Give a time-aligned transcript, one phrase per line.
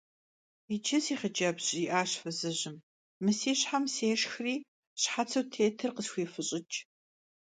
[0.69, 2.77] Yicı, si xhıcebz,– jji'aş fızıjım,–
[3.23, 4.55] mı si şhem sêşşxri
[5.01, 6.75] şhetsu yitır khısxuifış'ıç'.